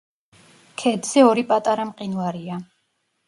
ქედზე 0.83 1.25
ორი 1.33 1.45
პატარა 1.53 1.85
მყინვარია. 1.91 2.57